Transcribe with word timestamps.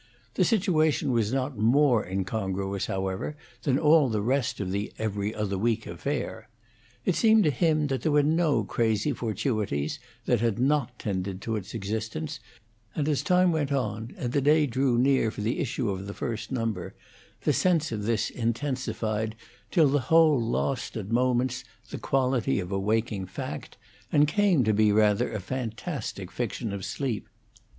The 0.33 0.43
situation 0.43 1.11
was 1.11 1.31
not 1.31 1.59
more 1.59 2.03
incongruous, 2.03 2.87
however, 2.87 3.37
than 3.61 3.77
all 3.77 4.09
the 4.09 4.23
rest 4.23 4.59
of 4.59 4.71
the 4.71 4.91
'Every 4.97 5.31
Other 5.35 5.59
Week' 5.59 5.85
affair. 5.85 6.49
It 7.05 7.13
seemed 7.13 7.43
to 7.43 7.51
him 7.51 7.85
that 7.85 8.01
there 8.01 8.11
were 8.11 8.23
no 8.23 8.63
crazy 8.63 9.11
fortuities 9.13 9.99
that 10.25 10.39
had 10.39 10.57
not 10.57 10.97
tended 10.97 11.39
to 11.43 11.55
its 11.55 11.75
existence, 11.75 12.39
and 12.95 13.07
as 13.07 13.21
time 13.21 13.51
went 13.51 13.71
on, 13.71 14.15
and 14.17 14.31
the 14.33 14.41
day 14.41 14.65
drew 14.65 14.97
near 14.97 15.29
for 15.29 15.41
the 15.41 15.59
issue 15.59 15.91
of 15.91 16.07
the 16.07 16.15
first 16.15 16.51
number, 16.51 16.95
the 17.41 17.53
sense 17.53 17.91
of 17.91 18.01
this 18.01 18.31
intensified 18.31 19.35
till 19.69 19.87
the 19.87 19.99
whole 20.09 20.41
lost 20.41 20.97
at 20.97 21.11
moments 21.11 21.63
the 21.91 21.99
quality 21.99 22.59
of 22.59 22.71
a 22.71 22.79
waking 22.79 23.27
fact, 23.27 23.77
and 24.11 24.27
came 24.27 24.63
to 24.63 24.73
be 24.73 24.91
rather 24.91 25.31
a 25.31 25.39
fantastic 25.39 26.31
fiction 26.31 26.73
of 26.73 26.83
sleep. 26.83 27.29